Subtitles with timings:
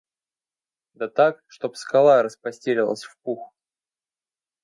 [0.95, 3.53] Да так, чтоб скала распостелилась в пух.